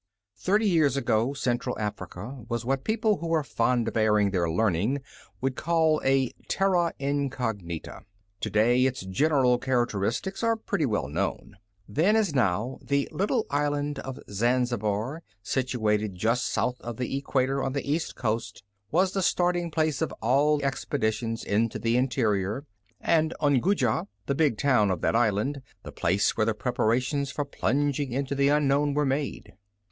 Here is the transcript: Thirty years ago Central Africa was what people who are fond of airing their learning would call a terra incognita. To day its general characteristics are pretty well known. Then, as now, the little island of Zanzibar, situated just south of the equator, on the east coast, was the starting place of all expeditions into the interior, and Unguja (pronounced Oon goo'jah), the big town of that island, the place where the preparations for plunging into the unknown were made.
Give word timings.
Thirty 0.35 0.67
years 0.67 0.97
ago 0.97 1.35
Central 1.35 1.77
Africa 1.77 2.43
was 2.49 2.65
what 2.65 2.83
people 2.83 3.17
who 3.17 3.31
are 3.33 3.43
fond 3.43 3.87
of 3.87 3.95
airing 3.95 4.31
their 4.31 4.49
learning 4.49 5.01
would 5.41 5.55
call 5.55 6.01
a 6.03 6.31
terra 6.47 6.95
incognita. 6.97 8.01
To 8.39 8.49
day 8.49 8.87
its 8.87 9.01
general 9.01 9.59
characteristics 9.59 10.41
are 10.41 10.55
pretty 10.55 10.87
well 10.87 11.07
known. 11.07 11.57
Then, 11.87 12.15
as 12.15 12.33
now, 12.33 12.79
the 12.81 13.09
little 13.11 13.45
island 13.51 13.99
of 13.99 14.17
Zanzibar, 14.27 15.21
situated 15.43 16.15
just 16.15 16.47
south 16.47 16.81
of 16.81 16.97
the 16.97 17.15
equator, 17.15 17.61
on 17.61 17.73
the 17.73 17.87
east 17.87 18.15
coast, 18.15 18.63
was 18.89 19.13
the 19.13 19.21
starting 19.21 19.69
place 19.69 20.01
of 20.01 20.11
all 20.13 20.63
expeditions 20.63 21.43
into 21.43 21.77
the 21.77 21.95
interior, 21.95 22.65
and 22.99 23.35
Unguja 23.39 23.39
(pronounced 23.39 23.41
Oon 23.45 23.61
goo'jah), 23.61 24.07
the 24.25 24.33
big 24.35 24.57
town 24.57 24.89
of 24.89 25.01
that 25.01 25.15
island, 25.15 25.61
the 25.83 25.91
place 25.91 26.35
where 26.35 26.45
the 26.47 26.55
preparations 26.55 27.29
for 27.29 27.45
plunging 27.45 28.11
into 28.11 28.33
the 28.33 28.47
unknown 28.47 28.95
were 28.95 29.05
made. 29.05 29.53